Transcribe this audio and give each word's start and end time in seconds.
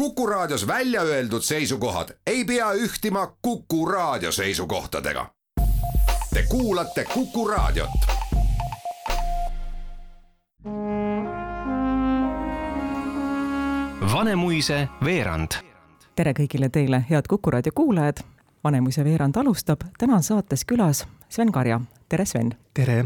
Kuku 0.00 0.26
Raadios 0.26 0.66
välja 0.66 1.02
öeldud 1.02 1.42
seisukohad 1.42 2.08
ei 2.26 2.44
pea 2.44 2.72
ühtima 2.72 3.36
Kuku 3.42 3.86
Raadio 3.86 4.32
seisukohtadega. 4.32 5.26
Te 6.34 6.42
kuulate 6.48 7.04
Kuku 7.04 7.48
Raadiot. 7.48 7.90
Vanemuise 14.12 14.88
veerand. 15.04 15.50
tere 16.16 16.32
kõigile 16.32 16.68
teile, 16.72 17.04
head 17.10 17.28
Kuku 17.28 17.50
raadio 17.50 17.72
kuulajad. 17.74 18.24
Vanemuise 18.64 19.04
veerand 19.04 19.36
alustab, 19.36 19.80
täna 19.98 20.14
on 20.14 20.22
saates 20.22 20.64
külas 20.64 21.06
Sven 21.28 21.52
Karja. 21.52 21.80
tere, 22.08 22.24
Sven! 22.24 22.54
tere! 22.74 23.04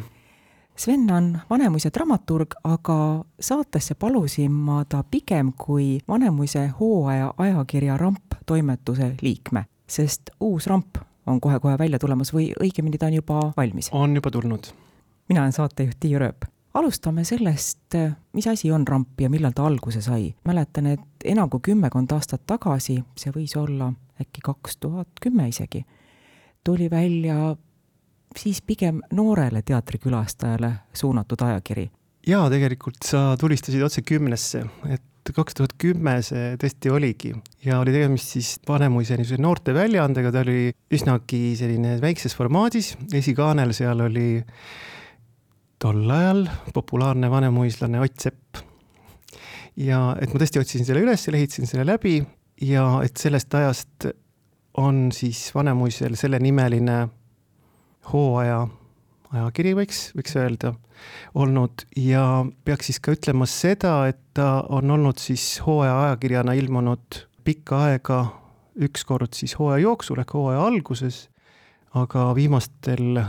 Sven 0.77 1.11
on 1.11 1.39
Vanemuise 1.51 1.91
dramaturg, 1.95 2.55
aga 2.65 3.25
saatesse 3.41 3.95
palusin 3.95 4.53
ma 4.53 4.85
ta 4.85 5.05
pigem 5.11 5.53
kui 5.59 5.99
Vanemuise 6.09 6.67
hooaja 6.81 7.35
ajakirja 7.39 7.97
Ramp 7.97 8.35
toimetuse 8.47 9.15
liikme, 9.23 9.65
sest 9.87 10.31
uus 10.41 10.67
ramp 10.67 10.99
on 11.27 11.41
kohe-kohe 11.41 11.79
välja 11.79 11.99
tulemas 11.99 12.35
või 12.35 12.51
õigemini 12.61 12.99
ta 12.99 13.07
on 13.07 13.15
juba 13.15 13.53
valmis. 13.57 13.91
on 13.93 14.15
juba 14.15 14.31
tulnud. 14.31 14.67
mina 15.29 15.41
olen 15.41 15.53
saatejuht 15.53 15.97
Tiia 16.01 16.19
Rööp 16.19 16.45
alustame 16.75 17.25
sellest, 17.25 17.95
mis 18.33 18.47
asi 18.47 18.73
on 18.73 18.87
ramp 18.89 19.21
ja 19.21 19.31
millal 19.31 19.53
ta 19.55 19.67
alguse 19.67 20.01
sai. 20.01 20.35
mäletan, 20.45 20.87
et 20.87 21.25
enam 21.25 21.51
kui 21.51 21.61
kümmekond 21.61 22.13
aastat 22.13 22.43
tagasi, 22.47 22.99
see 23.17 23.33
võis 23.33 23.55
olla 23.57 23.93
äkki 24.21 24.43
kaks 24.43 24.77
tuhat 24.77 25.09
kümme 25.23 25.49
isegi, 25.49 25.85
tuli 26.65 26.91
välja 26.91 27.57
siis 28.39 28.63
pigem 28.63 29.01
noorele 29.13 29.63
teatrikülastajale 29.63 30.73
suunatud 30.95 31.43
ajakiri. 31.43 31.91
jaa, 32.27 32.49
tegelikult 32.51 33.03
sa 33.05 33.35
tulistasid 33.41 33.83
otse 33.83 34.03
kümnesse, 34.03 34.65
et 34.89 35.33
kaks 35.33 35.57
tuhat 35.57 35.73
kümme 35.81 36.19
see 36.25 36.55
tõesti 36.61 36.91
oligi. 36.93 37.33
Ja 37.65 37.79
oli 37.81 37.93
tegemist 37.95 38.35
siis 38.35 38.57
Vanemuise 38.69 39.17
niisuguse 39.17 39.43
noorte 39.43 39.75
väljaandega, 39.77 40.33
ta 40.33 40.43
oli 40.45 40.73
üsnagi 40.93 41.55
selline 41.57 41.97
väikses 42.03 42.37
formaadis, 42.37 42.95
esikaanel 43.13 43.73
seal 43.77 44.05
oli 44.05 44.43
tol 45.81 46.11
ajal 46.11 46.47
populaarne 46.75 47.31
vanemuislane 47.31 48.01
Ott 48.01 48.21
Sepp. 48.21 48.61
ja 49.77 50.15
et 50.21 50.33
ma 50.33 50.41
tõesti 50.41 50.61
otsisin 50.61 50.87
selle 50.87 51.03
üles, 51.05 51.27
lehitsin 51.29 51.69
selle 51.69 51.87
läbi. 51.89 52.23
Ja 52.63 53.01
et 53.03 53.19
sellest 53.19 53.55
ajast 53.59 54.07
on 54.79 55.09
siis 55.13 55.49
Vanemuisel 55.55 56.15
sellenimeline 56.17 57.09
hooaja 58.13 58.65
ajakiri, 59.35 59.75
võiks, 59.79 60.07
võiks 60.17 60.37
öelda, 60.39 60.75
olnud. 61.35 61.87
Ja 61.99 62.45
peaks 62.65 62.91
siis 62.91 63.01
ka 63.03 63.15
ütlema 63.17 63.49
seda, 63.51 63.97
et 64.11 64.21
ta 64.37 64.65
on 64.69 64.91
olnud 64.95 65.21
siis 65.23 65.59
hooaja 65.67 65.97
ajakirjana 66.09 66.57
ilmunud 66.59 67.25
pikka 67.45 67.85
aega, 67.91 68.25
ükskord 68.85 69.37
siis 69.37 69.55
hooaja 69.59 69.85
jooksul 69.85 70.23
ehk 70.23 70.35
hooaja 70.35 70.65
alguses 70.67 71.29
aga 71.95 72.33
viimastel 72.35 73.21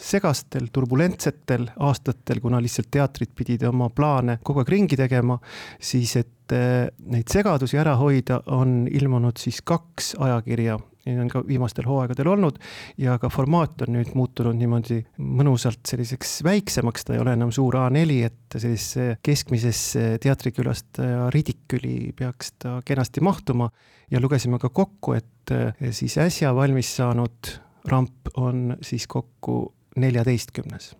segastel, 0.00 0.66
turbulentsetel 0.74 1.68
aastatel, 1.86 2.40
kuna 2.42 2.58
lihtsalt 2.62 2.90
teatrid 2.90 3.30
pidid 3.36 3.62
oma 3.68 3.88
plaane 3.94 4.40
kogu 4.44 4.64
aeg 4.64 4.72
ringi 4.74 4.98
tegema, 4.98 5.38
siis 5.78 6.16
et 6.18 6.54
eh, 6.56 6.90
neid 7.12 7.30
segadusi 7.30 7.78
ära 7.80 7.94
hoida, 8.00 8.42
on 8.50 8.82
ilmunud 8.90 9.38
siis 9.40 9.62
kaks 9.62 10.16
ajakirja 10.18 10.78
Neid 11.06 11.20
on 11.22 11.30
ka 11.32 11.40
viimastel 11.46 11.86
hooaegadel 11.88 12.28
olnud 12.28 12.58
ja 13.00 13.16
ka 13.20 13.30
formaat 13.32 13.86
on 13.86 13.94
nüüd 13.96 14.12
muutunud 14.18 14.58
niimoodi 14.58 15.00
mõnusalt 15.16 15.80
selliseks 15.88 16.40
väiksemaks, 16.44 17.06
ta 17.06 17.16
ei 17.16 17.22
ole 17.22 17.34
enam 17.38 17.52
suur 17.54 17.78
A4, 17.80 18.18
et 18.28 18.58
sellisesse 18.58 19.16
keskmisesse 19.24 20.04
teatrikülastaja 20.20 21.30
ridiküli 21.34 22.12
peaks 22.16 22.54
ta 22.58 22.78
kenasti 22.84 23.24
mahtuma. 23.24 23.70
ja 24.10 24.20
lugesime 24.20 24.58
ka 24.58 24.68
kokku, 24.68 25.12
et 25.14 25.50
eh, 25.54 25.74
siis 25.90 26.18
äsja 26.18 26.54
valmis 26.54 26.96
saanud 26.96 27.52
ramp 27.86 28.34
on 28.36 28.76
siis 28.82 29.06
kokku 29.06 29.72
neljateistkümnes. 29.96 30.96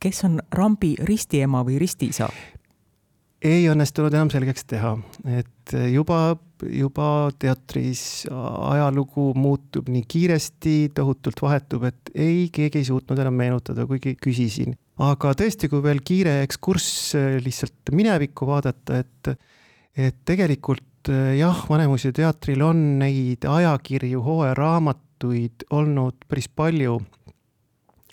kes 0.00 0.24
on 0.24 0.40
rambi 0.52 0.94
ristiema 0.98 1.64
või 1.64 1.78
ristiisa? 1.78 2.28
Ei 3.44 3.64
õnnestunud 3.72 4.14
enam 4.14 4.30
selgeks 4.32 4.66
teha, 4.68 4.92
et 5.38 5.74
juba, 5.92 6.36
juba 6.66 7.08
teatris 7.40 8.02
ajalugu 8.30 9.30
muutub 9.38 9.88
nii 9.92 10.04
kiiresti, 10.10 10.76
tohutult 10.96 11.40
vahetub, 11.42 11.86
et 11.88 12.12
ei, 12.14 12.48
keegi 12.52 12.82
ei 12.82 12.88
suutnud 12.90 13.20
enam 13.22 13.38
meenutada, 13.40 13.86
kuigi 13.88 14.16
küsisin. 14.20 14.76
aga 15.00 15.32
tõesti, 15.40 15.70
kui 15.72 15.82
veel 15.84 16.02
kiire 16.04 16.40
ekskurss 16.44 17.14
lihtsalt 17.40 17.94
minevikku 17.96 18.48
vaadata, 18.48 19.00
et, 19.00 19.34
et 19.96 20.20
tegelikult 20.28 21.12
jah, 21.38 21.64
Vanemuise 21.68 22.12
teatril 22.12 22.60
on 22.62 22.82
neid 23.00 23.46
ajakirju, 23.48 24.20
hooajaraamatuid, 24.26 25.06
raamatuid 25.20 25.66
olnud 25.70 26.16
päris 26.28 26.48
palju 26.48 27.00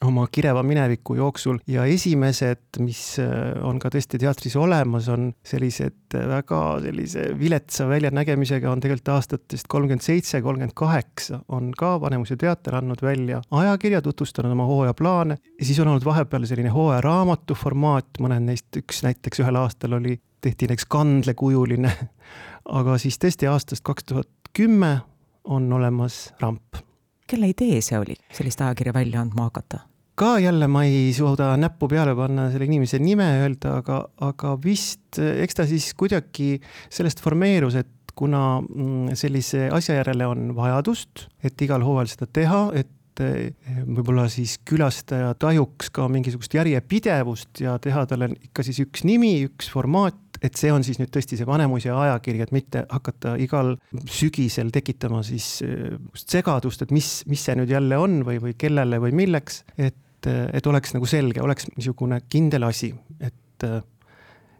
oma 0.05 0.27
kireva 0.31 0.63
mineviku 0.63 1.15
jooksul. 1.15 1.57
Ja 1.67 1.85
esimesed, 1.85 2.79
mis 2.83 3.01
äh, 3.21 3.55
on 3.65 3.79
ka 3.81 3.89
tõesti 3.93 4.19
teatris 4.21 4.55
olemas, 4.59 5.07
on 5.13 5.31
sellised 5.45 6.13
väga 6.13 6.61
sellise 6.83 7.27
viletsa 7.39 7.87
väljanägemisega, 7.89 8.71
on 8.71 8.83
tegelikult 8.83 9.13
aastatest 9.15 9.67
kolmkümmend 9.71 10.05
seitse, 10.05 10.41
kolmkümmend 10.41 10.75
kaheksa 10.77 11.41
on 11.53 11.71
ka 11.77 11.95
Vanemuise 12.01 12.37
teater 12.39 12.77
andnud 12.79 13.01
välja 13.01 13.41
ajakirja, 13.51 14.01
tutvustanud 14.05 14.53
oma 14.53 14.67
hooajaplaane 14.69 15.37
ja 15.59 15.65
siis 15.65 15.79
on 15.79 15.91
olnud 15.91 16.05
vahepeal 16.05 16.45
selline 16.47 16.71
hooajaraamatu 16.73 17.57
formaat, 17.57 18.21
mõned 18.23 18.45
neist, 18.47 18.69
üks 18.79 19.03
näiteks 19.05 19.43
ühel 19.43 19.59
aastal 19.59 19.97
oli, 19.99 20.17
tehti 20.41 20.69
näiteks 20.69 20.87
kandlekujuline, 20.93 21.93
aga 22.79 22.97
siis 23.01 23.19
tõesti 23.21 23.49
aastast 23.49 23.85
kaks 23.87 24.11
tuhat 24.11 24.53
kümme 24.57 24.99
on 25.47 25.71
olemas 25.73 26.27
ramp 26.41 26.86
kelle 27.27 27.51
idee 27.51 27.81
see 27.83 27.99
oli, 27.99 28.17
sellist 28.33 28.61
ajakirja 28.63 28.95
välja 28.95 29.21
andma 29.21 29.49
hakata? 29.49 29.83
ka 30.17 30.39
jälle 30.41 30.65
ma 30.67 30.81
ei 30.87 31.11
suuda 31.13 31.51
näppu 31.61 31.87
peale 31.91 32.15
panna 32.17 32.47
selle 32.49 32.65
inimese 32.65 32.97
nime 32.99 33.27
öelda, 33.43 33.77
aga, 33.83 33.99
aga 34.25 34.55
vist 34.63 35.19
eks 35.21 35.59
ta 35.59 35.67
siis 35.69 35.91
kuidagi 35.97 36.55
sellest 36.89 37.21
formeerus, 37.21 37.77
et 37.77 37.91
kuna 38.17 38.59
mm, 38.61 39.15
sellise 39.19 39.67
asja 39.73 39.99
järele 39.99 40.25
on 40.25 40.51
vajadust, 40.57 41.27
et 41.45 41.61
igal 41.61 41.85
hooajal 41.85 42.09
seda 42.09 42.27
teha, 42.33 42.61
et 42.81 43.21
eh, 43.21 43.51
võib-olla 43.85 44.25
siis 44.31 44.57
külastaja 44.65 45.35
tajuks 45.37 45.91
ka 45.93 46.07
mingisugust 46.09 46.57
järjepidevust 46.57 47.61
ja 47.61 47.77
teha 47.81 48.07
talle 48.09 48.31
ikka 48.49 48.65
siis 48.65 48.81
üks 48.87 49.05
nimi, 49.05 49.35
üks 49.51 49.69
formaat, 49.73 50.17
et 50.41 50.59
see 50.59 50.71
on 50.73 50.85
siis 50.85 50.99
nüüd 51.01 51.11
tõesti 51.13 51.39
see 51.39 51.47
Vanemuise 51.47 51.91
ajakiri, 51.93 52.41
et 52.45 52.53
mitte 52.55 52.85
hakata 52.89 53.35
igal 53.41 53.75
sügisel 54.05 54.71
tekitama 54.73 55.23
siis 55.25 55.61
äh, 55.65 55.97
segadust, 56.17 56.85
et 56.85 56.93
mis, 56.95 57.21
mis 57.29 57.43
see 57.43 57.57
nüüd 57.59 57.71
jälle 57.73 57.99
on 58.01 58.21
või, 58.27 58.41
või 58.43 58.57
kellele 58.59 59.01
või 59.03 59.15
milleks, 59.17 59.63
et, 59.77 60.27
et 60.27 60.67
oleks 60.67 60.95
nagu 60.97 61.09
selge, 61.09 61.43
oleks 61.43 61.69
niisugune 61.75 62.21
kindel 62.29 62.67
asi, 62.67 62.91
et, 63.19 63.67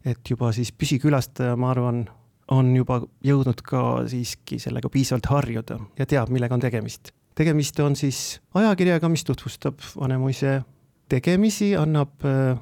et 0.08 0.32
juba 0.32 0.54
siis 0.56 0.72
püsikülastaja, 0.72 1.58
ma 1.60 1.74
arvan, 1.74 2.06
on 2.54 2.72
juba 2.76 3.02
jõudnud 3.26 3.62
ka 3.66 3.84
siiski 4.08 4.60
sellega 4.62 4.90
piisavalt 4.92 5.28
harjuda 5.32 5.80
ja 6.00 6.08
teab, 6.08 6.32
millega 6.32 6.56
on 6.56 6.64
tegemist. 6.64 7.12
tegemist 7.36 7.80
on 7.84 7.96
siis 7.96 8.40
ajakirjaga, 8.56 9.10
mis 9.10 9.26
tutvustab 9.28 9.84
Vanemuise 10.00 10.62
tegemisi, 11.10 11.74
annab 11.76 12.26
äh, 12.26 12.58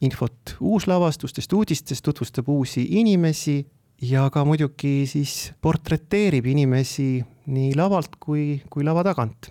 infot 0.00 0.56
uuslavastustest, 0.60 1.52
uudistest, 1.52 2.04
tutvustab 2.04 2.48
uusi 2.48 2.86
inimesi 3.00 3.62
ja 4.02 4.28
ka 4.30 4.44
muidugi 4.44 5.06
siis 5.08 5.52
portreteerib 5.62 6.46
inimesi 6.52 7.24
nii 7.46 7.74
lavalt 7.78 8.18
kui, 8.20 8.62
kui 8.70 8.84
lava 8.84 9.04
tagant. 9.06 9.50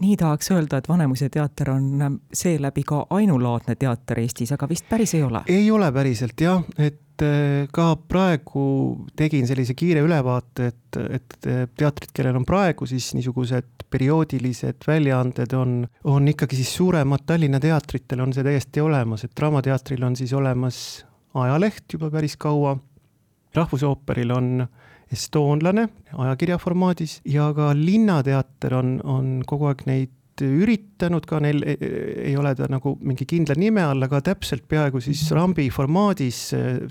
Nii 0.00 0.16
tahaks 0.16 0.50
öelda, 0.54 0.80
et 0.80 0.88
Vanemuise 0.88 1.28
teater 1.32 1.70
on 1.74 2.20
seeläbi 2.32 2.84
ka 2.86 3.04
ainulaadne 3.10 3.76
teater 3.78 4.20
Eestis, 4.22 4.52
aga 4.56 4.68
vist 4.68 4.88
päris 4.88 5.14
ei 5.14 5.22
ole? 5.26 5.44
ei 5.48 5.70
ole 5.70 5.92
päriselt 5.92 6.40
jah, 6.40 6.64
et 6.78 7.24
äh, 7.24 7.68
ka 7.72 7.92
praegu 8.08 8.64
tegin 9.16 9.46
sellise 9.48 9.76
kiire 9.78 10.04
ülevaate, 10.06 10.70
et, 10.72 11.00
et 11.20 11.38
teatrid, 11.76 12.14
kellel 12.16 12.40
on 12.40 12.48
praegu 12.48 12.88
siis 12.88 13.12
niisugused 13.18 13.86
perioodilised 13.90 14.86
väljaanded 14.86 15.52
on, 15.58 15.80
on 16.04 16.28
ikkagi 16.30 16.56
siis 16.60 16.74
suuremad. 16.78 17.24
Tallinna 17.26 17.60
teatritel 17.60 18.22
on 18.22 18.34
see 18.34 18.46
täiesti 18.46 18.80
olemas, 18.80 19.24
et 19.26 19.34
Draamateatril 19.36 20.04
on 20.06 20.16
siis 20.16 20.32
olemas 20.36 20.78
ajaleht 21.34 21.92
juba 21.92 22.10
päris 22.10 22.36
kaua, 22.40 22.76
Rahvusooperil 23.54 24.30
on 24.30 24.50
estoonlane 25.12 25.88
ajakirja 26.14 26.58
formaadis 26.62 27.18
ja 27.28 27.50
ka 27.56 27.72
Linnateater 27.76 28.76
on, 28.78 28.96
on 29.04 29.36
kogu 29.46 29.70
aeg 29.70 29.84
neid 29.88 30.16
üritanud 30.40 31.26
ka, 31.28 31.36
neil 31.44 31.60
e, 31.68 31.74
e, 31.74 31.88
ei 32.30 32.36
ole 32.40 32.54
ta 32.56 32.64
nagu 32.70 32.94
mingi 33.04 33.26
kindla 33.28 33.56
nime 33.60 33.82
all, 33.84 34.00
aga 34.06 34.22
täpselt 34.30 34.64
peaaegu 34.70 35.02
siis 35.04 35.26
rambi 35.36 35.66
formaadis 35.74 36.38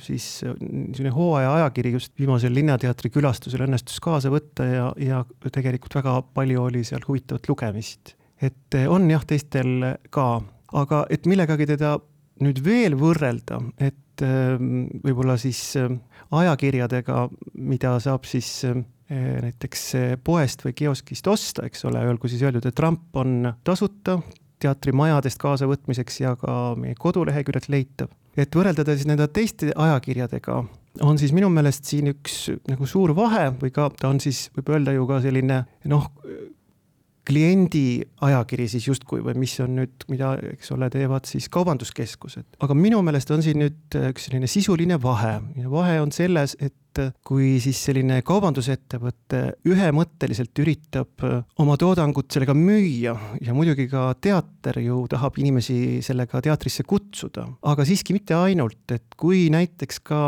siis 0.06 0.28
niisugune 0.46 1.14
hooaja 1.16 1.56
ajakiri 1.56 1.96
just 1.96 2.14
viimasel 2.20 2.54
Linnateatri 2.54 3.10
külastusel 3.14 3.66
õnnestus 3.66 3.98
kaasa 4.04 4.30
võtta 4.34 4.68
ja, 4.70 4.86
ja 5.02 5.24
tegelikult 5.50 5.98
väga 6.02 6.20
palju 6.36 6.68
oli 6.68 6.84
seal 6.86 7.06
huvitavat 7.08 7.50
lugemist. 7.50 8.14
et 8.42 8.78
on 8.88 9.10
jah, 9.10 9.26
teistel 9.26 9.96
ka, 10.14 10.30
aga 10.84 11.06
et 11.10 11.26
millegagi 11.26 11.72
teda 11.74 11.98
nüüd 12.44 12.62
veel 12.64 12.96
võrrelda, 13.00 13.60
et 13.82 13.98
ähm, 14.26 14.88
võib-olla 15.04 15.38
siis 15.42 15.62
ähm, 15.80 16.00
ajakirjadega, 16.32 17.28
mida 17.56 17.96
saab 18.04 18.28
siis 18.30 18.52
ähm, 18.70 18.86
näiteks 19.10 19.88
poest 20.24 20.62
või 20.66 20.76
kioskist 20.78 21.28
osta, 21.28 21.66
eks 21.66 21.88
ole, 21.90 22.04
olgu 22.12 22.30
siis 22.30 22.44
öeldud, 22.46 22.68
et 22.70 22.82
ramp 22.84 23.18
on 23.18 23.56
tasuta 23.66 24.20
teatrimajadest 24.62 25.40
kaasavõtmiseks 25.42 26.20
ja 26.22 26.36
ka 26.40 26.76
meie 26.80 26.98
koduleheküljelt 27.00 27.70
leitav. 27.72 28.12
et 28.38 28.56
võrrelda 28.56 28.86
ta 28.86 28.94
siis 28.96 29.08
nende 29.10 29.28
teiste 29.34 29.72
ajakirjadega, 29.76 30.60
on 31.04 31.18
siis 31.20 31.34
minu 31.36 31.50
meelest 31.52 31.90
siin 31.90 32.12
üks 32.14 32.38
nagu 32.70 32.88
suur 32.88 33.16
vahe 33.16 33.50
või 33.60 33.74
ka 33.76 33.90
ta 34.00 34.12
on 34.12 34.22
siis, 34.24 34.48
võib 34.56 34.72
öelda 34.76 34.94
ju 34.96 35.08
ka 35.10 35.20
selline 35.24 35.64
noh, 35.92 36.08
kliendi 37.30 38.02
ajakiri 38.26 38.68
siis 38.72 38.88
justkui 38.88 39.22
või 39.26 39.38
mis 39.44 39.54
on 39.64 39.76
nüüd, 39.78 40.06
mida, 40.10 40.34
eks 40.56 40.74
ole, 40.74 40.90
teevad 40.94 41.30
siis 41.30 41.50
kaubanduskeskused. 41.54 42.58
aga 42.60 42.78
minu 42.78 43.02
meelest 43.06 43.32
on 43.36 43.46
siin 43.46 43.62
nüüd 43.62 44.00
üks 44.10 44.30
selline 44.30 44.50
sisuline 44.50 44.98
vahe 45.02 45.38
ja 45.60 45.72
vahe 45.72 46.00
on 46.02 46.14
selles, 46.16 46.58
et 46.60 46.74
et 47.00 47.18
kui 47.26 47.58
siis 47.64 47.80
selline 47.90 48.20
kaubandusettevõte 48.26 49.42
ühemõtteliselt 49.70 50.62
üritab 50.64 51.26
äh, 51.26 51.42
oma 51.62 51.78
toodangut 51.80 52.30
sellega 52.34 52.56
müüa 52.58 53.16
ja 53.44 53.56
muidugi 53.56 53.88
ka 53.92 54.10
teater 54.22 54.82
ju 54.84 55.02
tahab 55.12 55.40
inimesi 55.42 56.00
sellega 56.06 56.42
teatrisse 56.46 56.86
kutsuda, 56.88 57.46
aga 57.72 57.86
siiski 57.88 58.16
mitte 58.16 58.38
ainult, 58.38 58.84
et 58.96 59.18
kui 59.20 59.48
näiteks 59.54 60.02
ka 60.10 60.22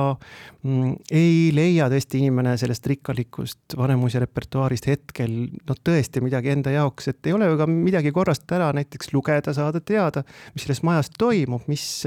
mm, 0.63 0.95
ei 1.11 1.49
leia 1.55 1.89
tõesti 1.91 2.21
inimene 2.21 2.57
sellest 2.61 2.87
rikkalikust 2.91 3.77
Vanemuise 3.77 4.21
repertuaarist 4.23 4.87
hetkel 4.91 5.37
no 5.67 5.77
tõesti 5.77 6.23
midagi 6.23 6.53
enda 6.55 6.73
jaoks, 6.75 7.11
et 7.11 7.27
ei 7.27 7.35
ole 7.37 7.49
ju 7.49 7.59
ka 7.59 7.69
midagi 7.71 8.13
korrast 8.15 8.49
ära 8.51 8.71
näiteks 8.75 9.13
lugeda, 9.15 9.55
saada 9.55 9.81
teada, 9.83 10.25
mis 10.55 10.65
selles 10.65 10.83
majas 10.87 11.11
toimub, 11.17 11.67
mis 11.71 12.05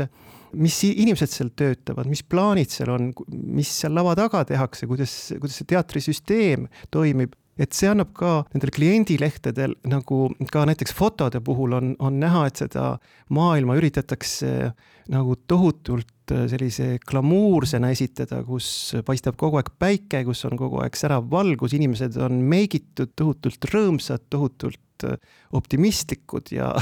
mis 0.57 0.81
inimesed 0.89 1.33
seal 1.33 1.53
töötavad, 1.57 2.09
mis 2.11 2.25
plaanid 2.27 2.73
seal 2.73 2.93
on, 2.95 3.13
mis 3.31 3.71
seal 3.81 3.95
lava 3.97 4.15
taga 4.19 4.45
tehakse, 4.49 4.89
kuidas, 4.91 5.15
kuidas 5.41 5.61
see 5.61 5.71
teatrisüsteem 5.75 6.69
toimib, 6.95 7.35
et 7.61 7.75
see 7.77 7.91
annab 7.91 8.11
ka 8.17 8.41
nendel 8.55 8.73
kliendilehtedel 8.75 9.77
nagu 9.91 10.27
ka 10.51 10.65
näiteks 10.67 10.95
fotode 10.97 11.39
puhul 11.45 11.77
on, 11.79 11.93
on 12.03 12.19
näha, 12.23 12.49
et 12.49 12.65
seda 12.65 12.95
maailma 13.35 13.77
üritatakse 13.79 14.73
nagu 15.13 15.37
tohutult 15.47 16.11
sellise 16.49 16.95
glamuursena 17.05 17.91
esitada, 17.93 18.41
kus 18.47 18.67
paistab 19.07 19.37
kogu 19.41 19.61
aeg 19.61 19.71
päike, 19.79 20.23
kus 20.27 20.45
on 20.49 20.57
kogu 20.59 20.81
aeg 20.83 20.97
särav 20.97 21.29
valgus, 21.31 21.77
inimesed 21.77 22.17
on 22.25 22.41
meigitud 22.49 23.13
tohutult 23.19 23.69
rõõmsad, 23.71 24.25
tohutult 24.33 24.81
optimistlikud 25.55 26.53
ja, 26.55 26.73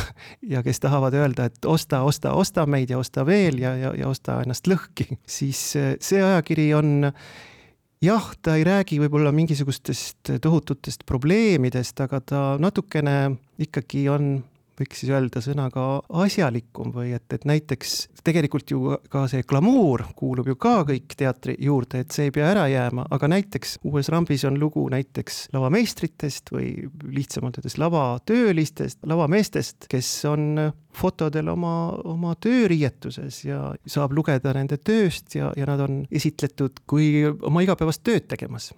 ja 0.42 0.62
kes 0.62 0.80
tahavad 0.80 1.14
öelda, 1.18 1.48
et 1.50 1.64
osta, 1.68 2.02
osta, 2.08 2.32
osta 2.38 2.66
meid 2.66 2.90
ja 2.90 2.98
osta 2.98 3.26
veel 3.26 3.60
ja, 3.62 3.76
ja, 3.76 3.94
ja 3.98 4.08
osta 4.08 4.40
ennast 4.44 4.68
lõhki, 4.70 5.08
siis 5.28 5.60
see 5.76 6.22
ajakiri 6.22 6.70
on 6.78 7.10
jah, 8.02 8.30
ta 8.42 8.56
ei 8.58 8.64
räägi 8.66 9.00
võib-olla 9.02 9.32
mingisugustest 9.34 10.34
tohututest 10.42 11.06
probleemidest, 11.06 12.00
aga 12.04 12.20
ta 12.20 12.42
natukene 12.62 13.36
ikkagi 13.62 14.08
on 14.12 14.32
võiks 14.82 15.02
siis 15.02 15.12
öelda 15.14 15.42
sõnaga 15.44 15.86
asjalikum 16.22 16.92
või 16.94 17.14
et, 17.16 17.26
et 17.34 17.46
näiteks 17.48 17.94
tegelikult 18.24 18.70
ju 18.70 18.96
ka 19.10 19.24
see 19.30 19.46
glamuur 19.48 20.04
kuulub 20.18 20.50
ju 20.52 20.56
ka 20.60 20.82
kõik 20.88 21.16
teatri 21.18 21.56
juurde, 21.62 22.02
et 22.02 22.14
see 22.14 22.28
ei 22.28 22.34
pea 22.34 22.50
ära 22.52 22.66
jääma, 22.70 23.06
aga 23.14 23.30
näiteks 23.30 23.78
uues 23.88 24.10
rambis 24.12 24.44
on 24.48 24.58
lugu 24.60 24.84
näiteks 24.92 25.48
lavameistritest 25.54 26.52
või 26.54 26.70
lihtsamalt 27.08 27.58
öeldes 27.60 27.78
lavatöölistest, 27.82 29.02
lavameestest, 29.08 29.88
kes 29.90 30.12
on 30.30 30.72
fotodel 30.92 31.48
oma, 31.54 31.74
oma 32.08 32.34
tööriietuses 32.36 33.44
ja 33.46 33.72
saab 33.86 34.14
lugeda 34.16 34.54
nende 34.56 34.78
tööst 34.78 35.36
ja, 35.38 35.52
ja 35.56 35.68
nad 35.68 35.80
on 35.82 36.02
esitletud 36.12 36.84
kui 36.86 37.24
oma 37.24 37.64
igapäevast 37.64 38.04
tööd 38.06 38.28
tegemas. 38.30 38.72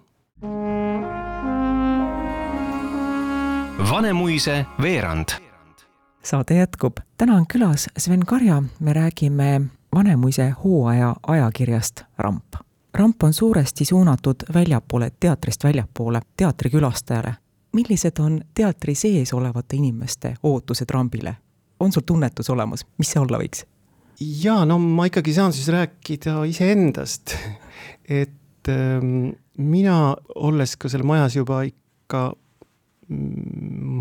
Vanemuise 3.85 4.63
veerand 4.81 5.35
saade 6.25 6.55
jätkub. 6.55 6.97
täna 7.17 7.35
on 7.35 7.45
külas 7.53 7.89
Sven 7.97 8.19
Karja, 8.19 8.63
me 8.79 8.93
räägime 8.93 9.61
Vanemuise 9.95 10.49
hooaja 10.63 11.15
ajakirjast 11.27 12.01
Ramp. 12.17 12.55
ramp 12.93 13.23
on 13.23 13.33
suuresti 13.33 13.85
suunatud 13.85 14.35
väljapoole, 14.53 15.11
teatrist 15.19 15.63
väljapoole, 15.63 16.21
teatrikülastajale. 16.37 17.35
millised 17.73 18.19
on 18.19 18.41
teatri 18.53 18.95
sees 18.95 19.33
olevate 19.33 19.75
inimeste 19.75 20.33
ootused 20.43 20.89
Rambile? 20.89 21.37
on 21.79 21.91
sul 21.91 22.01
tunnetus 22.05 22.49
olemas, 22.49 22.85
mis 22.97 23.11
see 23.11 23.21
olla 23.21 23.37
võiks? 23.37 23.65
jaa, 24.19 24.65
no 24.65 24.79
ma 24.79 25.05
ikkagi 25.05 25.33
saan 25.33 25.53
siis 25.53 25.67
rääkida 25.67 26.43
iseendast. 26.43 27.35
et 28.21 28.69
ähm, 28.69 29.29
mina, 29.57 30.15
olles 30.35 30.77
ka 30.77 30.89
seal 30.89 31.03
majas 31.03 31.35
juba 31.35 31.61
ikka 31.61 32.33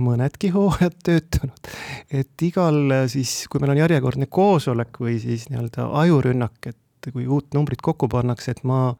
mõnedki 0.04 0.50
hooajad 0.54 0.96
töötanud, 1.06 1.70
et 2.12 2.46
igal 2.46 2.96
siis, 3.10 3.44
kui 3.50 3.62
meil 3.62 3.74
on 3.74 3.82
järjekordne 3.82 4.28
koosolek 4.30 5.00
või 5.00 5.18
siis 5.22 5.48
nii-öelda 5.50 5.88
ajurünnak, 6.04 6.58
et 6.70 7.10
kui 7.12 7.26
uut 7.28 7.54
numbrit 7.56 7.82
kokku 7.84 8.08
pannakse, 8.12 8.54
et 8.54 8.62
ma 8.64 8.94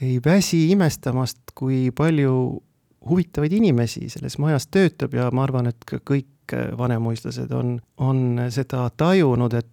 ei 0.00 0.18
väsi 0.24 0.66
imestamast, 0.72 1.54
kui 1.54 1.88
palju 1.96 2.34
huvitavaid 3.08 3.52
inimesi 3.56 4.08
selles 4.12 4.36
majas 4.38 4.68
töötab 4.68 5.14
ja 5.16 5.30
ma 5.32 5.44
arvan, 5.46 5.70
et 5.70 5.88
ka 5.88 6.00
kõik 6.04 6.54
vanemuislased 6.78 7.52
on, 7.54 7.76
on 8.02 8.40
seda 8.50 8.88
tajunud, 8.98 9.54
et 9.54 9.68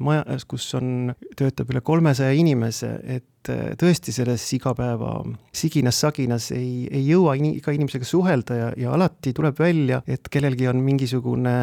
majas, 0.00 0.46
kus 0.48 0.68
on, 0.78 1.12
töötab 1.38 1.70
üle 1.72 1.82
kolmesaja 1.84 2.36
inimese, 2.36 2.94
et 3.04 3.28
et 3.40 3.78
tõesti 3.80 4.12
selles 4.12 4.42
igapäeva 4.52 5.22
siginas-saginas 5.56 6.50
ei, 6.52 6.84
ei 6.92 7.06
jõua 7.08 7.36
in, 7.38 7.46
iga 7.56 7.72
inimesega 7.72 8.04
suhelda 8.04 8.56
ja, 8.58 8.68
ja 8.76 8.92
alati 8.92 9.32
tuleb 9.36 9.56
välja, 9.60 10.02
et 10.04 10.28
kellelgi 10.32 10.68
on 10.68 10.82
mingisugune 10.84 11.54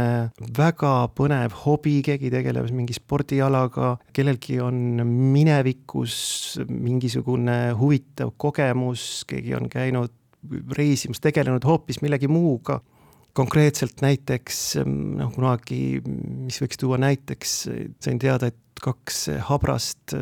väga 0.58 0.94
põnev 1.18 1.54
hobi, 1.66 2.00
keegi 2.06 2.32
tegeleb 2.34 2.72
mingi 2.74 2.98
spordialaga, 2.98 3.96
kellelgi 4.14 4.60
on 4.64 5.04
minevikus 5.06 6.18
mingisugune 6.70 7.76
huvitav 7.78 8.34
kogemus, 8.42 9.22
keegi 9.30 9.58
on 9.58 9.70
käinud 9.70 10.14
reisimas, 10.78 11.22
tegelenud 11.22 11.66
hoopis 11.68 12.02
millegi 12.02 12.30
muuga 12.32 12.80
konkreetselt 13.38 14.02
näiteks 14.02 14.62
noh, 14.86 15.30
kunagi, 15.36 16.00
mis 16.06 16.58
võiks 16.64 16.80
tuua 16.82 16.98
näiteks, 17.02 17.60
sain 18.04 18.22
teada, 18.22 18.50
et 18.50 18.82
kaks 18.82 19.28
habrast 19.48 20.16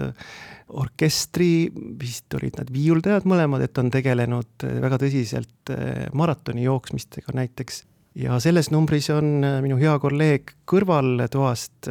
orkestri, 0.73 1.69
vist 1.99 2.33
olid 2.37 2.57
nad 2.59 2.71
viiuldajad 2.73 3.27
mõlemad, 3.29 3.65
et 3.65 3.77
on 3.81 3.91
tegelenud 3.93 4.65
eh, 4.65 4.79
väga 4.83 4.99
tõsiselt 5.01 5.73
eh, 5.73 6.07
maratoni 6.17 6.65
jooksmistega 6.65 7.35
näiteks. 7.37 7.83
Ja 8.15 8.37
selles 8.43 8.71
numbris 8.73 9.09
on 9.13 9.43
eh, 9.43 9.57
minu 9.63 9.77
hea 9.81 9.95
kolleeg 10.01 10.55
kõrvaltoast 10.69 11.89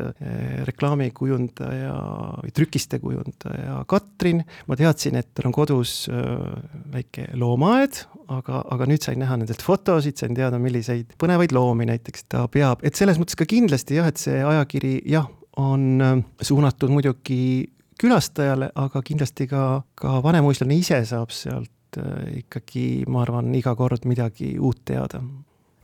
reklaamikujundaja 0.67 1.93
või 2.41 2.55
trükiste 2.57 2.99
kujundaja 3.03 3.83
Katrin. 3.91 4.43
ma 4.67 4.79
teadsin, 4.79 5.21
et 5.21 5.31
tal 5.35 5.51
on 5.51 5.55
kodus 5.55 6.09
väike 6.11 7.29
loomaaed, 7.39 8.01
aga, 8.35 8.65
aga 8.75 8.89
nüüd 8.91 9.05
sain 9.07 9.21
näha 9.23 9.37
nendelt 9.39 9.63
fotosid, 9.63 10.19
sain 10.19 10.35
teada, 10.35 10.59
milliseid 10.59 11.15
põnevaid 11.21 11.55
loomi 11.55 11.87
näiteks 11.93 12.27
ta 12.35 12.49
peab, 12.51 12.83
et 12.83 12.99
selles 12.99 13.21
mõttes 13.23 13.39
ka 13.39 13.47
kindlasti 13.47 14.01
jah, 14.01 14.11
et 14.11 14.19
see 14.19 14.43
ajakiri 14.43 14.97
jah, 15.07 15.31
on 15.61 16.03
suunatud 16.43 16.91
muidugi 16.91 17.71
külastajale, 18.01 18.71
aga 18.75 19.03
kindlasti 19.05 19.47
ka, 19.51 19.65
ka 19.99 20.19
vanemuislane 20.25 20.77
ise 20.79 21.01
saab 21.09 21.33
sealt 21.35 21.99
äh, 22.01 22.41
ikkagi, 22.43 23.05
ma 23.11 23.23
arvan, 23.25 23.53
iga 23.57 23.75
kord 23.79 24.07
midagi 24.09 24.55
uut 24.59 24.83
teada. 24.89 25.23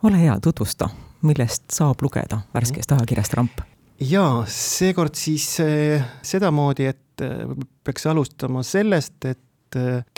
Ole 0.02 0.23
hea, 0.23 0.37
tutvusta, 0.42 0.88
millest 1.23 1.71
saab 1.75 2.02
lugeda 2.02 2.40
värskest 2.54 2.92
ajakirjast 2.97 3.37
Ramp? 3.38 3.61
jaa, 4.00 4.45
seekord 4.49 5.19
siis 5.19 5.52
äh, 5.64 6.07
sedamoodi, 6.23 6.88
et 6.90 7.25
äh, 7.25 7.45
peaks 7.85 8.07
alustama 8.07 8.64
sellest, 8.66 9.25
et 9.25 9.38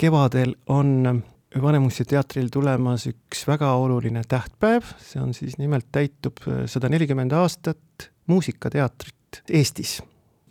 kevadel 0.01 0.55
on 0.73 1.21
Vanemuise 1.61 2.07
teatril 2.09 2.47
tulemas 2.49 3.03
üks 3.05 3.43
väga 3.45 3.67
oluline 3.77 4.23
tähtpäev, 4.25 4.87
see 4.97 5.21
on 5.21 5.35
siis 5.37 5.59
nimelt 5.61 5.91
täitub 5.93 6.41
sada 6.65 6.89
nelikümmend 6.89 7.35
aastat 7.37 8.07
muusikateatrit 8.25 9.43
Eestis 9.53 9.99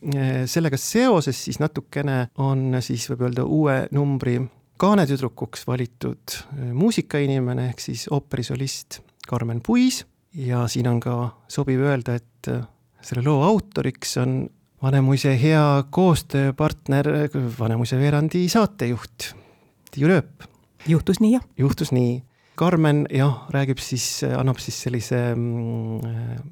Eh, 0.02 0.48
sellega 0.50 0.74
seoses 0.80 1.38
siis 1.44 1.60
natukene 1.62 2.24
on 2.42 2.74
siis 2.82 3.04
võib 3.12 3.20
öelda 3.28 3.44
uue 3.46 3.76
numbri 3.94 4.40
kaanetüdrukuks 4.82 5.62
valitud 5.68 6.34
eh, 6.34 6.72
muusikainimene 6.74 7.68
ehk 7.70 7.84
siis 7.84 8.08
ooperisolist 8.10 8.98
Karmen 9.28 9.60
Puis 9.62 10.02
ja 10.34 10.66
siin 10.68 10.88
on 10.88 11.00
ka 11.00 11.16
sobiv 11.48 11.82
öelda, 11.84 12.16
et 12.18 12.50
eh, 12.50 12.64
selle 13.02 13.24
loo 13.26 13.42
autoriks 13.46 14.16
on 14.22 14.42
Vanemuise 14.82 15.36
hea 15.38 15.84
koostööpartner, 15.94 17.06
Vanemuise 17.58 17.98
veerandi 18.00 18.48
saatejuht 18.50 19.28
Tiiu 19.92 20.08
Rööp. 20.10 20.42
juhtus 20.88 21.20
nii, 21.20 21.36
jah? 21.36 21.44
juhtus 21.58 21.92
nii. 21.92 22.22
Karmen 22.58 23.06
jah, 23.12 23.44
räägib 23.54 23.78
siis, 23.78 24.24
annab 24.26 24.58
siis 24.60 24.80
sellise 24.82 25.20
mm, 25.34 26.42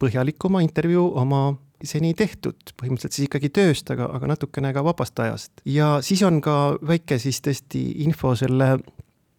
põhjalikuma 0.00 0.62
intervjuu 0.64 1.10
oma 1.20 1.42
seni 1.84 2.14
tehtud, 2.18 2.72
põhimõtteliselt 2.78 3.14
siis 3.14 3.28
ikkagi 3.28 3.50
tööst, 3.54 3.90
aga, 3.92 4.08
aga 4.16 4.32
natukene 4.32 4.72
ka 4.74 4.82
vabast 4.86 5.20
ajast. 5.22 5.60
ja 5.68 5.98
siis 6.02 6.22
on 6.26 6.40
ka 6.42 6.78
väike 6.86 7.20
siis 7.22 7.42
tõesti 7.44 7.84
info 8.06 8.34
selle 8.38 8.78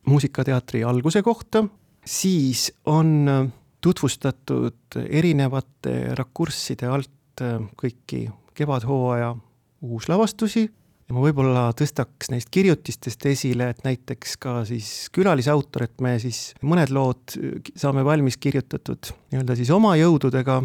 muusikateatri 0.08 0.84
alguse 0.88 1.22
kohta, 1.26 1.66
siis 2.10 2.72
on 2.86 3.52
tutvustatud 3.82 4.98
erinevate 5.06 6.16
rakursside 6.18 6.90
alt 6.90 7.44
kõiki 7.80 8.26
kevadhooaja 8.58 9.36
uuslavastusi. 9.82 10.66
Ja 11.10 11.16
ma 11.18 11.24
võib-olla 11.24 11.62
tõstaks 11.74 12.30
neist 12.30 12.52
kirjutistest 12.54 13.24
esile, 13.32 13.72
et 13.72 13.80
näiteks 13.82 14.36
ka 14.42 14.60
siis 14.70 15.08
külalisautor, 15.16 15.88
et 15.88 16.04
me 16.06 16.12
siis 16.22 16.52
mõned 16.62 16.92
lood 16.94 17.34
saame 17.74 18.04
valmis 18.06 18.38
kirjutatud 18.38 19.10
nii-öelda 19.32 19.56
siis 19.58 19.72
oma 19.74 19.96
jõududega, 19.98 20.60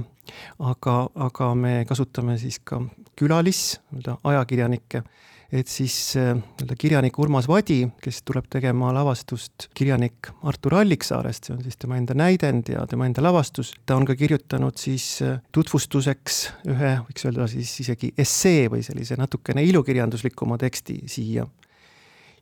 aga, 0.69 0.97
aga 1.29 1.49
me 1.57 1.79
kasutame 1.89 2.37
siis 2.43 2.61
ka 2.61 2.83
külalis, 3.17 3.79
nii-öelda 3.89 4.19
ajakirjanikke 4.33 5.05
et 5.53 5.69
siis 5.69 6.17
äh, 6.17 6.33
nii-öelda 6.35 6.77
kirjanik 6.79 7.19
Urmas 7.19 7.47
Vadi, 7.49 7.85
kes 8.03 8.23
tuleb 8.27 8.47
tegema 8.51 8.91
lavastust 8.95 9.69
kirjanik 9.77 10.31
Artur 10.49 10.79
Alliksaarest, 10.81 11.49
see 11.49 11.57
on 11.57 11.63
siis 11.65 11.79
tema 11.81 11.99
enda 12.01 12.17
näidend 12.19 12.71
ja 12.73 12.87
tema 12.91 13.07
enda 13.09 13.23
lavastus, 13.23 13.75
ta 13.87 13.99
on 13.99 14.07
ka 14.09 14.17
kirjutanud 14.19 14.79
siis 14.81 15.07
äh, 15.23 15.39
tutvustuseks 15.55 16.41
ühe, 16.73 16.95
võiks 17.07 17.29
öelda 17.29 17.49
siis 17.51 17.75
isegi 17.85 18.13
essee 18.19 18.67
või 18.73 18.83
sellise 18.87 19.19
natukene 19.21 19.65
ilukirjanduslikuma 19.69 20.59
teksti 20.59 20.99
siia. 21.11 21.47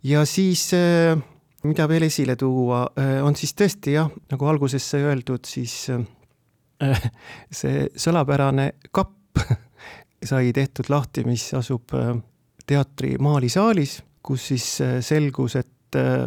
ja 0.03 0.25
siis 0.29 0.71
äh, 0.79 1.19
mida 1.67 1.89
veel 1.89 2.09
esile 2.09 2.37
tuua, 2.37 2.87
on 3.23 3.37
siis 3.39 3.53
tõesti 3.55 3.93
jah, 3.95 4.09
nagu 4.33 4.47
alguses 4.51 4.89
sai 4.95 5.05
öeldud, 5.07 5.45
siis 5.47 5.77
see 7.61 7.87
sõlapärane 7.95 8.73
kapp 8.91 9.39
sai 10.33 10.51
tehtud 10.57 10.91
lahti, 10.91 11.23
mis 11.29 11.53
asub 11.55 11.95
teatri 12.69 13.17
maalisaalis, 13.23 14.01
kus 14.23 14.49
siis 14.53 14.69
äh, 14.85 14.99
selgus, 15.05 15.57
et 15.61 15.99
äh, 15.99 16.25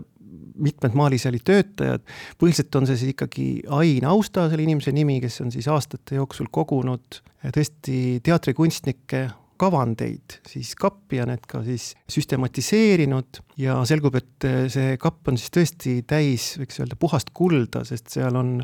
mitmed 0.55 0.95
maalisaali 0.95 1.39
töötajad, 1.43 2.03
põhiliselt 2.39 2.75
on 2.79 2.87
see 2.87 2.99
siis 2.99 3.15
ikkagi 3.15 3.47
Ain 3.75 4.05
Austa, 4.07 4.47
selle 4.51 4.63
inimese 4.63 4.93
nimi, 4.95 5.17
kes 5.23 5.41
on 5.43 5.51
siis 5.53 5.67
aastate 5.71 6.19
jooksul 6.19 6.51
kogunud 6.51 7.19
äh, 7.21 7.51
tõesti 7.55 8.21
teatrikunstnikke 8.25 9.27
kavandeid 9.57 10.39
siis 10.47 10.73
kappi 10.79 11.19
ja 11.19 11.25
need 11.29 11.45
ka 11.49 11.61
siis 11.65 11.93
süstematiseerinud. 12.11 13.41
Ja 13.61 13.77
selgub, 13.87 14.17
et 14.19 14.47
see 14.71 14.97
kapp 14.99 15.29
on 15.31 15.39
siis 15.39 15.53
tõesti 15.55 15.93
täis, 16.07 16.49
võiks 16.59 16.81
öelda, 16.81 16.97
puhast 16.99 17.31
kulda, 17.35 17.85
sest 17.87 18.11
seal 18.17 18.35
on, 18.35 18.57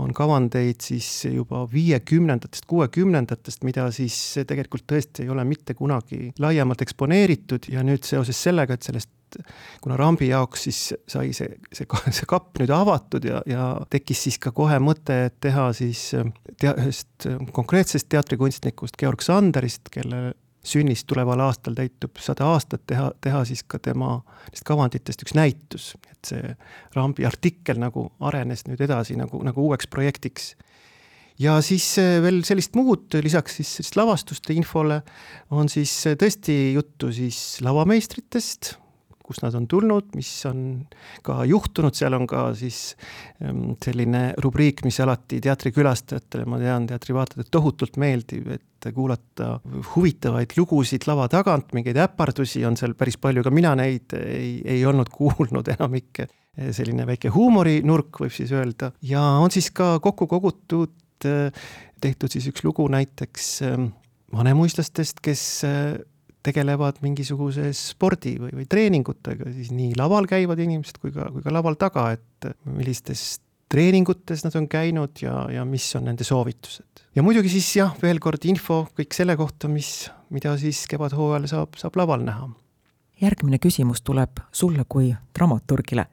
on 0.00 0.14
kavandeid 0.16 0.80
siis 0.84 1.10
juba 1.28 1.66
viiekümnendatest, 1.72 2.64
kuuekümnendatest, 2.70 3.66
mida 3.68 3.90
siis 3.92 4.16
tegelikult 4.48 4.86
tõesti 4.88 5.26
ei 5.26 5.34
ole 5.34 5.44
mitte 5.48 5.76
kunagi 5.76 6.32
laiemalt 6.40 6.86
eksponeeritud. 6.86 7.68
Ja 7.72 7.84
nüüd 7.84 8.08
seoses 8.08 8.40
sellega, 8.48 8.78
et 8.78 8.88
sellest 8.88 9.12
kuna 9.84 9.98
Rambi 10.00 10.30
jaoks 10.30 10.66
siis 10.68 10.80
sai 11.10 11.32
see, 11.36 11.58
see, 11.72 11.86
see 11.86 12.28
kapp 12.28 12.58
nüüd 12.62 12.72
avatud 12.74 13.24
ja, 13.28 13.42
ja 13.46 13.68
tekkis 13.90 14.24
siis 14.28 14.40
ka 14.42 14.52
kohe 14.56 14.80
mõte, 14.82 15.24
et 15.28 15.38
teha 15.44 15.68
siis 15.76 16.10
tea-, 16.60 16.74
ühest 16.74 17.28
konkreetsest 17.52 18.08
teatrikunstnikust, 18.12 18.96
Georg 18.98 19.24
Sanderist, 19.24 19.92
kelle 19.92 20.32
sünnist 20.68 21.06
tuleval 21.08 21.40
aastal 21.46 21.76
täitub 21.78 22.18
sada 22.22 22.48
aastat, 22.52 22.84
teha, 22.88 23.10
teha 23.24 23.42
siis 23.48 23.62
ka 23.64 23.80
tema 23.82 24.18
nendest 24.18 24.66
kavanditest 24.68 25.24
üks 25.24 25.36
näitus, 25.36 25.92
et 26.10 26.32
see 26.32 26.54
Rambi 26.96 27.26
artikkel 27.28 27.80
nagu 27.80 28.08
arenes 28.28 28.66
nüüd 28.68 28.82
edasi 28.84 29.16
nagu, 29.18 29.40
nagu 29.46 29.68
uueks 29.68 29.88
projektiks. 29.90 30.54
ja 31.38 31.60
siis 31.62 31.86
eh, 32.02 32.18
veel 32.22 32.42
sellist 32.44 32.74
muud, 32.74 33.14
lisaks 33.22 33.60
siis 33.60 33.76
sellist 33.78 33.96
lavastuste 33.96 34.56
infole, 34.56 35.00
on 35.50 35.70
siis 35.70 35.94
eh, 36.06 36.18
tõesti 36.18 36.74
juttu 36.74 37.12
siis 37.14 37.60
lavameistritest, 37.64 38.74
kust 39.28 39.44
nad 39.44 39.54
on 39.58 39.66
tulnud, 39.68 40.12
mis 40.16 40.30
on 40.48 40.62
ka 41.26 41.42
juhtunud, 41.48 41.96
seal 41.96 42.16
on 42.16 42.24
ka 42.28 42.48
siis 42.56 42.94
ehm, 43.44 43.74
selline 43.84 44.22
rubriik, 44.42 44.82
mis 44.86 44.98
alati 45.04 45.42
teatrikülastajatele, 45.44 46.46
ma 46.48 46.60
tean, 46.62 46.88
teatrivaatajatele 46.88 47.52
tohutult 47.52 48.00
meeldib, 48.00 48.48
et 48.56 48.90
kuulata 48.94 49.56
huvitavaid 49.92 50.54
lugusid 50.56 51.04
lava 51.10 51.26
tagant, 51.32 51.74
mingeid 51.76 51.98
äpardusi 52.00 52.62
on 52.66 52.78
seal 52.78 52.94
päris 52.98 53.18
palju, 53.20 53.44
ka 53.44 53.52
mina 53.52 53.74
neid 53.78 54.14
ei, 54.16 54.58
ei 54.64 54.84
olnud 54.88 55.12
kuulnud 55.12 55.68
enamikke. 55.76 56.28
selline 56.74 57.04
väike 57.06 57.30
huumorinurk, 57.30 58.16
võib 58.18 58.32
siis 58.34 58.50
öelda, 58.50 58.90
ja 59.06 59.20
on 59.38 59.52
siis 59.54 59.68
ka 59.70 60.00
kokku 60.02 60.26
kogutud, 60.26 60.96
tehtud 61.22 62.32
siis 62.34 62.48
üks 62.50 62.64
lugu 62.66 62.88
näiteks 62.90 63.50
ehm, 63.68 63.90
vanemuislastest, 64.34 65.20
kes 65.22 65.44
tegelevad 66.46 67.00
mingisuguse 67.02 67.72
spordi 67.76 68.36
või, 68.40 68.52
või 68.60 68.66
treeningutega, 68.70 69.50
siis 69.56 69.72
nii 69.74 69.96
laval 69.98 70.28
käivad 70.30 70.60
inimesed 70.62 71.00
kui 71.02 71.12
ka, 71.14 71.28
kui 71.34 71.44
ka 71.44 71.52
laval 71.54 71.76
taga, 71.80 72.10
et 72.14 72.50
millistes 72.64 73.38
treeningutes 73.68 74.44
nad 74.44 74.54
on 74.56 74.68
käinud 74.68 75.20
ja, 75.22 75.46
ja 75.52 75.64
mis 75.68 75.86
on 75.96 76.06
nende 76.08 76.24
soovitused. 76.24 77.04
ja 77.14 77.22
muidugi 77.22 77.50
siis 77.52 77.68
jah, 77.76 77.96
veel 78.02 78.20
kord 78.20 78.44
info 78.48 78.86
kõik 78.96 79.16
selle 79.16 79.36
kohta, 79.36 79.68
mis, 79.68 80.08
mida 80.30 80.54
siis 80.60 80.86
kevadhooajal 80.88 81.48
saab, 81.50 81.76
saab 81.80 81.98
laval 82.00 82.24
näha. 82.24 82.48
järgmine 83.20 83.58
küsimus 83.58 84.02
tuleb 84.02 84.40
sulle 84.52 84.84
kui 84.88 85.14
dramaturgile. 85.38 86.06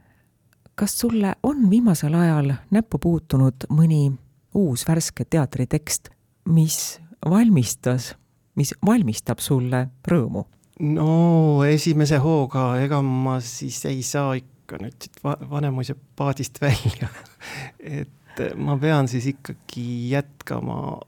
kas 0.76 1.00
sulle 1.00 1.36
on 1.44 1.70
viimasel 1.70 2.14
ajal 2.14 2.54
näppu 2.72 3.00
puutunud 3.00 3.70
mõni 3.70 4.12
uus 4.56 4.88
värske 4.88 5.26
teatritekst, 5.26 6.10
mis 6.46 7.00
valmistas 7.30 8.16
mis 8.60 8.74
valmistab 8.86 9.42
sulle 9.44 9.88
rõõmu? 10.08 10.46
no 10.80 11.64
esimese 11.64 12.20
hooga, 12.20 12.74
ega 12.84 13.00
ma 13.06 13.38
siis 13.44 13.80
ei 13.88 14.02
saa 14.04 14.34
ikka 14.36 14.80
nüüd 14.82 14.98
siit 15.00 15.22
va 15.24 15.38
Vanemuise 15.50 15.96
paadist 16.20 16.60
välja. 16.60 17.08
Et 17.80 18.42
ma 18.60 18.76
pean 18.82 19.08
siis 19.08 19.30
ikkagi 19.32 20.10
jätkama 20.12 21.00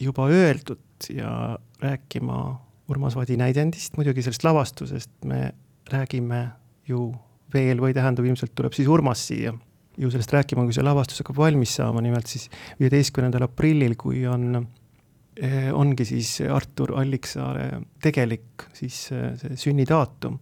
juba 0.00 0.30
öeldut 0.32 1.10
ja 1.12 1.58
rääkima 1.82 2.38
Urmas 2.88 3.16
Vadi 3.18 3.36
näidendist, 3.36 3.96
muidugi 3.98 4.22
sellest 4.24 4.46
lavastusest 4.46 5.10
me 5.28 5.50
räägime 5.92 6.46
ju 6.88 7.10
veel 7.52 7.80
või 7.82 7.92
tähendab, 7.94 8.24
ilmselt 8.24 8.54
tuleb 8.56 8.74
siis 8.76 8.88
Urmas 8.88 9.26
siia 9.28 9.52
ju 9.96 10.10
sellest 10.12 10.32
rääkima, 10.32 10.64
kui 10.64 10.76
see 10.76 10.84
lavastus 10.84 11.22
hakkab 11.22 11.38
valmis 11.40 11.74
saama, 11.78 12.02
nimelt 12.04 12.28
siis 12.30 12.50
viieteistkümnendal 12.80 13.46
aprillil, 13.46 13.96
kui 13.98 14.24
on 14.28 14.66
ongi 15.76 16.06
siis 16.08 16.38
Artur 16.48 16.94
Alliksaare 16.96 17.82
tegelik 18.02 18.68
siis 18.76 19.06
eh, 19.12 19.34
see 19.40 19.58
sünnidaatum. 19.66 20.38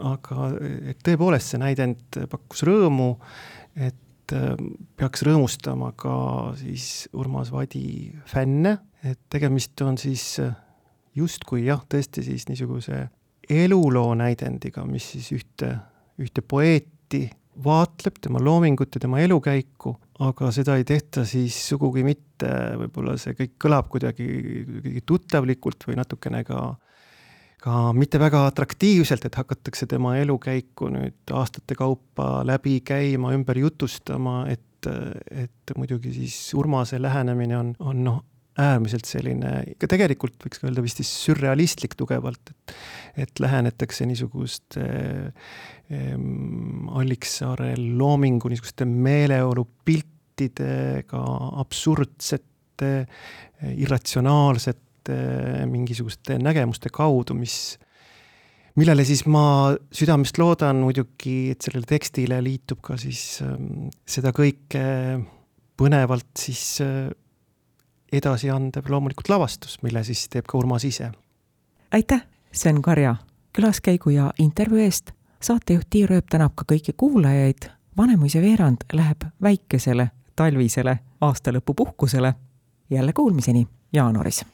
aga 0.00 0.46
et 0.88 1.02
tõepoolest 1.04 1.52
see 1.52 1.60
näidend 1.60 2.16
pakkus 2.30 2.64
rõõmu, 2.64 3.10
et 3.76 4.34
eh, 4.34 4.54
peaks 4.96 5.22
rõõmustama 5.26 5.92
ka 5.96 6.14
siis 6.58 7.08
Urmas 7.12 7.52
Vadi 7.52 8.10
fänne, 8.26 8.78
et 9.04 9.20
tegemist 9.30 9.80
on 9.82 9.98
siis 9.98 10.40
justkui 11.14 11.66
jah, 11.66 11.82
tõesti 11.88 12.24
siis 12.24 12.48
niisuguse 12.48 13.08
eluloo 13.50 14.14
näidendiga, 14.14 14.84
mis 14.86 15.10
siis 15.14 15.30
ühte, 15.34 15.74
ühte 16.22 16.42
poeeti 16.42 17.26
vaatleb, 17.64 18.20
tema 18.22 18.40
loomingut 18.42 18.94
ja 18.94 19.02
tema 19.02 19.20
elukäiku, 19.20 19.96
aga 20.20 20.50
seda 20.52 20.76
ei 20.76 20.84
tehta 20.84 21.24
siis 21.28 21.56
sugugi 21.70 22.04
mitte, 22.04 22.50
võib-olla 22.82 23.16
see 23.20 23.36
kõik 23.38 23.56
kõlab 23.60 23.88
kuidagi, 23.92 24.28
kuidagi 24.68 25.02
tuttavlikult 25.08 25.88
või 25.88 25.98
natukene 26.00 26.44
ka 26.44 26.60
ka 27.60 27.90
mitte 27.92 28.16
väga 28.20 28.46
atraktiivselt, 28.48 29.26
et 29.28 29.36
hakatakse 29.36 29.84
tema 29.88 30.14
elukäiku 30.16 30.88
nüüd 30.92 31.32
aastate 31.36 31.76
kaupa 31.76 32.40
läbi 32.48 32.78
käima, 32.80 33.34
ümber 33.36 33.60
jutustama, 33.60 34.46
et, 34.48 34.88
et 35.28 35.74
muidugi 35.76 36.14
siis 36.14 36.38
Urmase 36.56 37.00
lähenemine 37.02 37.58
on, 37.58 37.74
on 37.84 38.04
noh, 38.06 38.22
äärmiselt 38.58 39.06
selline, 39.06 39.62
ikka 39.74 39.86
tegelikult 39.94 40.34
võiks 40.42 40.62
öelda 40.64 40.82
vist 40.84 40.98
siis 41.00 41.10
sürrealistlik 41.26 41.94
tugevalt, 41.98 42.44
et 42.50 42.74
et 43.20 43.40
lähenetakse 43.42 44.06
niisuguste 44.06 44.82
ähm, 45.90 46.88
Alliksaare 46.94 47.74
loomingu 47.78 48.48
niisuguste 48.52 48.84
meeleolupiltidega, 48.86 51.22
absurdsete, 51.62 53.06
irratsionaalsete 53.76 55.16
mingisuguste 55.70 56.38
nägemuste 56.40 56.88
kaudu, 56.94 57.34
mis 57.36 57.78
millele 58.78 59.04
siis 59.04 59.26
ma 59.28 59.74
südamest 59.92 60.38
loodan 60.40 60.76
muidugi, 60.84 61.50
et 61.52 61.60
sellele 61.66 61.86
tekstile 61.90 62.38
liitub 62.44 62.80
ka 62.84 62.96
siis 63.00 63.42
ähm, 63.44 63.88
seda 64.06 64.30
kõike 64.36 64.84
põnevalt 65.80 66.30
siis 66.38 66.80
äh, 66.84 67.10
edasi 68.12 68.50
andev 68.50 68.88
loomulikult 68.88 69.28
lavastus, 69.28 69.82
mille 69.82 70.04
siis 70.04 70.28
teeb 70.28 70.46
ka 70.48 70.58
Urmas 70.58 70.84
ise. 70.84 71.10
aitäh, 71.92 72.22
Sven 72.52 72.82
Karja, 72.82 73.16
külaskäigu 73.52 74.10
ja 74.10 74.32
intervjuu 74.38 74.80
eest. 74.80 75.10
saatejuht 75.40 75.86
Tiia 75.90 76.06
Rööp 76.06 76.26
tänab 76.30 76.52
ka 76.54 76.64
kõiki 76.72 76.92
kuulajaid. 76.96 77.70
Vanemuise 77.96 78.40
veerand 78.40 78.76
läheb 78.92 79.24
väikesele 79.42 80.10
talvisele 80.36 80.98
aastalõpupuhkusele. 81.20 82.34
jälle 82.90 83.12
kuulmiseni 83.12 83.68
jaanuaris 83.92 84.44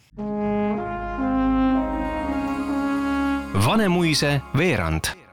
Vanemuise 3.67 4.41
veerand 4.57 5.26